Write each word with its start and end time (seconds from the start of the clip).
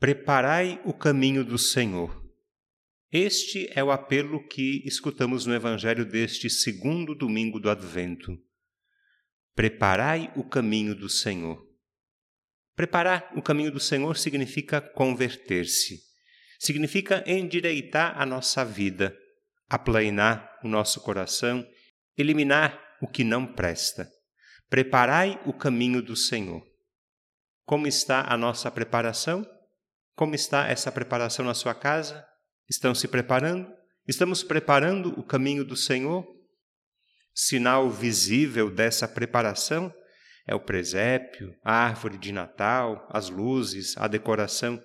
Preparai 0.00 0.80
o 0.84 0.92
caminho 0.92 1.44
do 1.44 1.58
Senhor. 1.58 2.24
Este 3.10 3.68
é 3.74 3.82
o 3.82 3.90
apelo 3.90 4.46
que 4.46 4.80
escutamos 4.86 5.44
no 5.44 5.52
Evangelho 5.52 6.06
deste 6.06 6.48
segundo 6.48 7.16
domingo 7.16 7.58
do 7.58 7.68
Advento. 7.68 8.38
Preparai 9.56 10.32
o 10.36 10.44
caminho 10.44 10.94
do 10.94 11.08
Senhor. 11.08 11.66
Preparar 12.76 13.32
o 13.36 13.42
caminho 13.42 13.72
do 13.72 13.80
Senhor 13.80 14.16
significa 14.16 14.80
converter-se, 14.80 15.98
significa 16.60 17.24
endireitar 17.26 18.22
a 18.22 18.24
nossa 18.24 18.64
vida, 18.64 19.18
aplainar 19.68 20.60
o 20.62 20.68
nosso 20.68 21.00
coração, 21.00 21.68
eliminar 22.16 22.80
o 23.02 23.08
que 23.08 23.24
não 23.24 23.44
presta. 23.44 24.08
Preparai 24.68 25.42
o 25.44 25.52
caminho 25.52 26.00
do 26.00 26.14
Senhor. 26.14 26.64
Como 27.64 27.88
está 27.88 28.32
a 28.32 28.36
nossa 28.36 28.70
preparação? 28.70 29.44
Como 30.18 30.34
está 30.34 30.66
essa 30.66 30.90
preparação 30.90 31.44
na 31.44 31.54
sua 31.54 31.72
casa? 31.72 32.26
Estão 32.68 32.92
se 32.92 33.06
preparando? 33.06 33.72
Estamos 34.04 34.42
preparando 34.42 35.16
o 35.16 35.22
caminho 35.22 35.64
do 35.64 35.76
Senhor? 35.76 36.26
Sinal 37.32 37.88
visível 37.88 38.68
dessa 38.68 39.06
preparação 39.06 39.94
é 40.44 40.56
o 40.56 40.60
presépio, 40.60 41.54
a 41.64 41.72
árvore 41.72 42.18
de 42.18 42.32
Natal, 42.32 43.08
as 43.12 43.30
luzes, 43.30 43.96
a 43.96 44.08
decoração. 44.08 44.82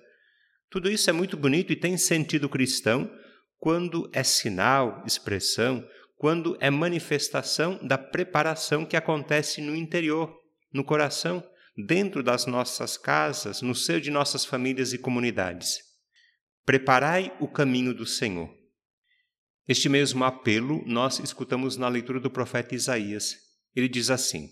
Tudo 0.70 0.88
isso 0.88 1.10
é 1.10 1.12
muito 1.12 1.36
bonito 1.36 1.72
e 1.72 1.76
tem 1.76 1.98
sentido 1.98 2.48
cristão 2.48 3.10
quando 3.58 4.08
é 4.12 4.22
sinal, 4.22 5.02
expressão, 5.04 5.84
quando 6.16 6.56
é 6.60 6.70
manifestação 6.70 7.84
da 7.84 7.98
preparação 7.98 8.86
que 8.86 8.96
acontece 8.96 9.60
no 9.60 9.74
interior, 9.74 10.32
no 10.72 10.84
coração, 10.84 11.44
dentro 11.76 12.22
das 12.22 12.46
nossas 12.46 12.96
casas, 12.96 13.60
no 13.60 13.74
seio 13.74 14.00
de 14.00 14.10
nossas 14.10 14.44
famílias 14.44 14.92
e 14.92 14.98
comunidades. 14.98 15.78
Preparai 16.64 17.36
o 17.40 17.48
caminho 17.48 17.92
do 17.92 18.06
Senhor. 18.06 18.48
Este 19.66 19.88
mesmo 19.88 20.24
apelo 20.24 20.82
nós 20.86 21.18
escutamos 21.18 21.76
na 21.76 21.88
leitura 21.88 22.20
do 22.20 22.30
profeta 22.30 22.74
Isaías. 22.74 23.34
Ele 23.74 23.88
diz 23.88 24.10
assim: 24.10 24.50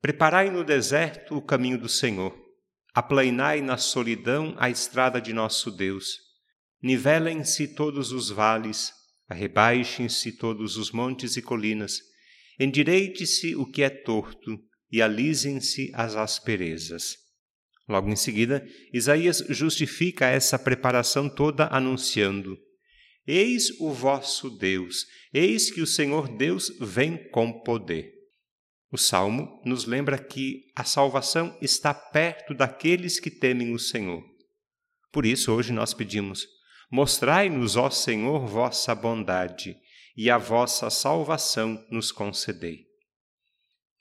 Preparai 0.00 0.50
no 0.50 0.64
deserto 0.64 1.36
o 1.36 1.42
caminho 1.42 1.78
do 1.78 1.88
Senhor, 1.88 2.34
aplainai 2.94 3.60
na 3.60 3.76
solidão 3.76 4.54
a 4.58 4.70
estrada 4.70 5.20
de 5.20 5.32
nosso 5.32 5.70
Deus. 5.70 6.18
Nivelem-se 6.82 7.68
todos 7.68 8.10
os 8.10 8.30
vales, 8.30 8.92
arrebaixem-se 9.28 10.32
todos 10.32 10.76
os 10.76 10.90
montes 10.90 11.36
e 11.36 11.42
colinas, 11.42 12.00
endireite-se 12.58 13.54
o 13.54 13.66
que 13.66 13.82
é 13.82 13.90
torto, 13.90 14.58
e 14.90 15.00
alisem-se 15.00 15.90
as 15.94 16.16
asperezas. 16.16 17.16
Logo 17.88 18.08
em 18.08 18.16
seguida, 18.16 18.64
Isaías 18.92 19.44
justifica 19.48 20.26
essa 20.26 20.58
preparação 20.58 21.28
toda 21.28 21.66
anunciando: 21.72 22.56
Eis 23.26 23.70
o 23.80 23.92
vosso 23.92 24.48
Deus, 24.48 25.06
eis 25.32 25.70
que 25.70 25.80
o 25.80 25.86
Senhor 25.86 26.28
Deus 26.36 26.72
vem 26.80 27.30
com 27.30 27.62
poder. 27.62 28.12
O 28.92 28.98
salmo 28.98 29.60
nos 29.64 29.84
lembra 29.86 30.18
que 30.18 30.64
a 30.74 30.84
salvação 30.84 31.56
está 31.60 31.94
perto 31.94 32.54
daqueles 32.54 33.20
que 33.20 33.30
temem 33.30 33.72
o 33.72 33.78
Senhor. 33.78 34.22
Por 35.12 35.26
isso, 35.26 35.52
hoje 35.52 35.72
nós 35.72 35.94
pedimos: 35.94 36.46
Mostrai-nos, 36.90 37.76
ó 37.76 37.88
Senhor, 37.88 38.46
vossa 38.46 38.94
bondade, 38.94 39.76
e 40.16 40.28
a 40.28 40.38
vossa 40.38 40.90
salvação 40.90 41.84
nos 41.90 42.10
concedei. 42.10 42.89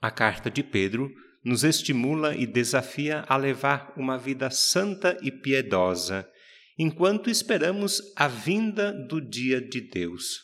A 0.02 0.10
carta 0.10 0.50
de 0.50 0.64
Pedro 0.64 1.12
nos 1.44 1.64
estimula 1.64 2.36
e 2.36 2.46
desafia 2.46 3.26
a 3.28 3.36
levar 3.36 3.94
uma 3.98 4.18
vida 4.18 4.50
santa 4.50 5.18
e 5.22 5.32
piedosa, 5.32 6.30
enquanto 6.78 7.30
esperamos 7.30 8.02
a 8.16 8.28
vinda 8.28 8.94
do 8.94 9.20
dia 9.20 9.62
de 9.62 9.82
Deus. 9.82 10.40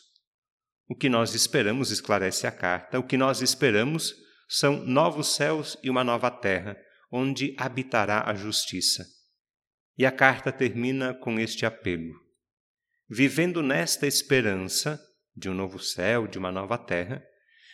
O 0.88 0.94
que 0.94 1.08
nós 1.08 1.34
esperamos, 1.34 1.90
esclarece 1.90 2.46
a 2.46 2.52
carta, 2.52 2.98
o 2.98 3.02
que 3.02 3.16
nós 3.16 3.40
esperamos 3.40 4.14
são 4.48 4.84
novos 4.84 5.34
céus 5.34 5.76
e 5.82 5.90
uma 5.90 6.04
nova 6.04 6.30
terra, 6.30 6.76
onde 7.10 7.54
habitará 7.58 8.28
a 8.28 8.34
justiça. 8.34 9.04
E 9.98 10.04
a 10.04 10.12
carta 10.12 10.52
termina 10.52 11.14
com 11.14 11.40
este 11.40 11.64
apelo: 11.64 12.14
Vivendo 13.08 13.62
nesta 13.62 14.06
esperança 14.06 15.00
de 15.34 15.48
um 15.48 15.54
novo 15.54 15.78
céu, 15.78 16.26
de 16.26 16.38
uma 16.38 16.52
nova 16.52 16.76
terra, 16.78 17.22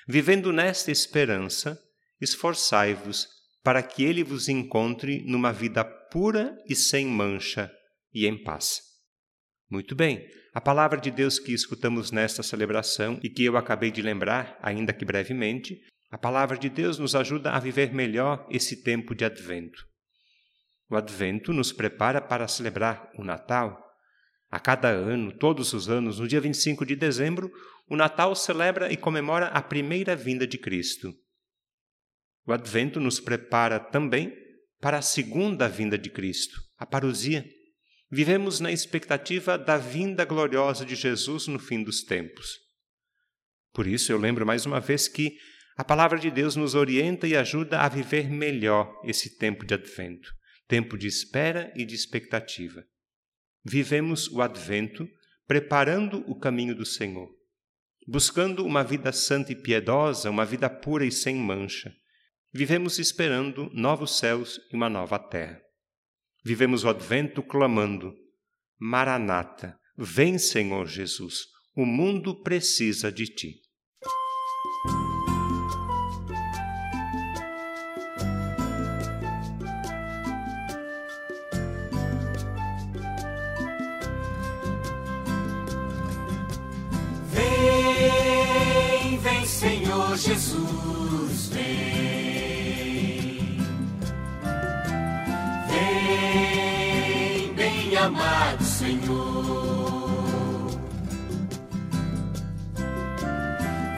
Vivendo 0.06 0.52
nesta 0.52 0.90
esperança, 0.90 1.80
esforçai-vos 2.20 3.28
para 3.62 3.82
que 3.82 4.02
ele 4.02 4.24
vos 4.24 4.48
encontre 4.48 5.22
numa 5.24 5.52
vida 5.52 5.84
pura 5.84 6.56
e 6.68 6.74
sem 6.74 7.06
mancha 7.06 7.70
e 8.12 8.26
em 8.26 8.42
paz. 8.42 8.80
Muito 9.70 9.94
bem, 9.94 10.28
a 10.52 10.60
palavra 10.60 11.00
de 11.00 11.10
Deus 11.10 11.38
que 11.38 11.52
escutamos 11.52 12.10
nesta 12.10 12.42
celebração 12.42 13.18
e 13.22 13.30
que 13.30 13.44
eu 13.44 13.56
acabei 13.56 13.90
de 13.90 14.02
lembrar, 14.02 14.58
ainda 14.60 14.92
que 14.92 15.04
brevemente, 15.04 15.80
a 16.10 16.18
palavra 16.18 16.58
de 16.58 16.68
Deus 16.68 16.98
nos 16.98 17.14
ajuda 17.14 17.52
a 17.52 17.58
viver 17.58 17.90
melhor 17.92 18.46
esse 18.50 18.82
tempo 18.82 19.14
de 19.14 19.24
advento. 19.24 19.82
O 20.90 20.96
advento 20.96 21.54
nos 21.54 21.72
prepara 21.72 22.20
para 22.20 22.46
celebrar 22.46 23.10
o 23.16 23.24
Natal. 23.24 23.82
A 24.52 24.60
cada 24.60 24.90
ano, 24.90 25.32
todos 25.32 25.72
os 25.72 25.88
anos, 25.88 26.18
no 26.18 26.28
dia 26.28 26.38
25 26.38 26.84
de 26.84 26.94
dezembro, 26.94 27.50
o 27.88 27.96
Natal 27.96 28.34
celebra 28.34 28.92
e 28.92 28.98
comemora 28.98 29.46
a 29.46 29.62
primeira 29.62 30.14
vinda 30.14 30.46
de 30.46 30.58
Cristo. 30.58 31.10
O 32.46 32.52
Advento 32.52 33.00
nos 33.00 33.18
prepara 33.18 33.80
também 33.80 34.30
para 34.78 34.98
a 34.98 35.02
segunda 35.02 35.70
vinda 35.70 35.96
de 35.96 36.10
Cristo, 36.10 36.60
a 36.76 36.84
parousia. 36.84 37.48
Vivemos 38.10 38.60
na 38.60 38.70
expectativa 38.70 39.56
da 39.56 39.78
vinda 39.78 40.22
gloriosa 40.22 40.84
de 40.84 40.96
Jesus 40.96 41.46
no 41.46 41.58
fim 41.58 41.82
dos 41.82 42.02
tempos. 42.02 42.58
Por 43.72 43.86
isso, 43.86 44.12
eu 44.12 44.18
lembro 44.18 44.44
mais 44.44 44.66
uma 44.66 44.80
vez 44.80 45.08
que 45.08 45.38
a 45.78 45.82
palavra 45.82 46.18
de 46.18 46.30
Deus 46.30 46.56
nos 46.56 46.74
orienta 46.74 47.26
e 47.26 47.34
ajuda 47.34 47.80
a 47.80 47.88
viver 47.88 48.28
melhor 48.28 49.00
esse 49.02 49.38
tempo 49.38 49.64
de 49.64 49.72
advento, 49.72 50.30
tempo 50.68 50.98
de 50.98 51.06
espera 51.06 51.72
e 51.74 51.86
de 51.86 51.94
expectativa. 51.94 52.84
Vivemos 53.64 54.28
o 54.28 54.40
advento 54.40 55.08
preparando 55.46 56.24
o 56.26 56.38
caminho 56.38 56.74
do 56.74 56.84
Senhor 56.84 57.28
buscando 58.06 58.64
uma 58.64 58.82
vida 58.82 59.12
santa 59.12 59.52
e 59.52 59.56
piedosa, 59.56 60.30
uma 60.30 60.44
vida 60.44 60.68
pura 60.68 61.04
e 61.04 61.12
sem 61.12 61.36
mancha. 61.36 61.92
Vivemos 62.52 62.98
esperando 62.98 63.70
novos 63.72 64.18
céus 64.18 64.60
e 64.70 64.76
uma 64.76 64.88
nova 64.88 65.18
terra. 65.18 65.60
Vivemos 66.44 66.84
o 66.84 66.88
advento 66.88 67.42
clamando: 67.42 68.12
Maranata, 68.78 69.78
vem, 69.96 70.38
Senhor 70.38 70.86
Jesus, 70.86 71.46
o 71.74 71.86
mundo 71.86 72.42
precisa 72.42 73.10
de 73.10 73.26
ti. 73.26 73.61
Jesus, 90.16 91.48
vem. 91.48 91.62
Vem, 95.68 97.54
bem 97.54 97.96
amado 97.96 98.62
Senhor. 98.62 100.70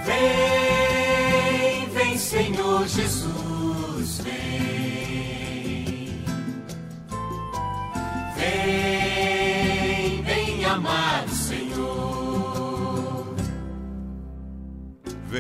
Vem, 0.05 1.89
vem, 1.91 2.19
Senhor 2.19 2.87
Jesus, 2.87 4.21
vem. 4.23 6.23
Vem, 8.37 10.23
bem 10.23 10.65
amado 10.65 11.04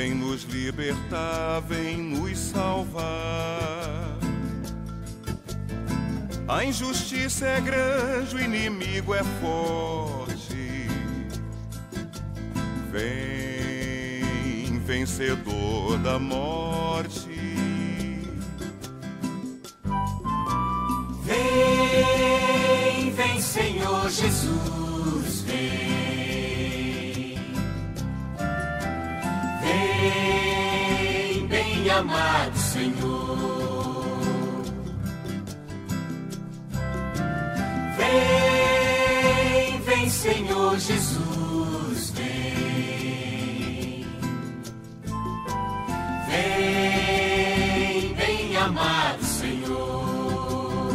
Vem 0.05 0.13
nos 0.13 0.43
libertar, 0.43 1.63
vem 1.63 1.97
nos 1.97 2.39
salvar. 2.39 4.19
A 6.47 6.63
injustiça 6.63 7.47
é 7.47 7.59
grande, 7.59 8.37
o 8.37 8.39
inimigo 8.39 9.15
é 9.15 9.25
forte. 9.41 10.89
Vem, 12.93 14.79
vencedor 14.81 15.97
da 16.01 16.19
morte. 16.19 17.31
Vem, 21.23 23.11
vem, 23.11 23.41
Senhor 23.41 24.11
Jesus, 24.11 25.41
vem. 25.47 25.94
Amado 31.95 32.57
Senhor. 32.59 34.05
Vem 39.87 40.11
Senhor 40.11 40.79
Jesus, 40.79 42.11
vem. 42.11 44.07
Vem, 46.29 48.15
bem 48.15 48.57
amado 48.57 49.23
Senhor. 49.23 50.95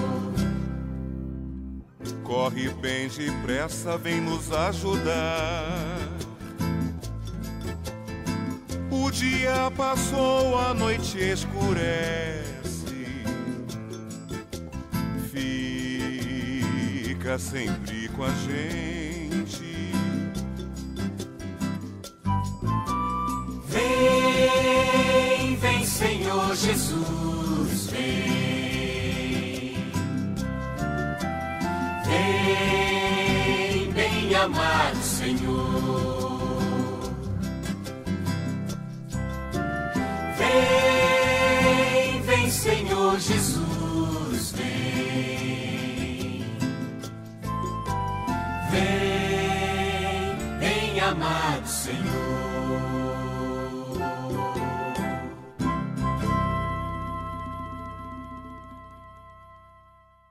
Corre 2.23 2.69
bem 2.81 3.07
depressa, 3.07 3.97
vem 3.97 4.19
nos 4.19 4.51
ajudar. 4.51 6.18
O 9.09 9.11
dia 9.11 9.71
passou, 9.75 10.55
a 10.55 10.71
noite 10.71 11.17
escurece. 11.17 12.93
Fica 15.31 17.39
sempre 17.39 18.07
com 18.09 18.23
a 18.23 18.29
gente. 18.29 19.91
Vem, 23.65 25.55
vem, 25.55 25.83
Senhor 25.83 26.55
Jesus, 26.55 27.87
vem. 27.87 29.73
Vem, 32.05 33.91
bem 33.91 34.35
amado 34.35 35.08
Jesus, 43.19 44.51
vem. 44.51 46.45
Vem, 48.71 50.59
bem 50.59 50.99
amado 51.01 51.67
Senhor. 51.67 53.08